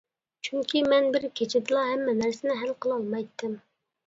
چۈنكى، 0.47 0.79
مەن 0.93 1.09
بىر 1.15 1.27
كېچىدىلا 1.41 1.83
ھەممە 1.91 2.17
نەرسىنى 2.23 2.57
ھەل 2.63 2.73
قىلالمايتتىم. 2.87 3.55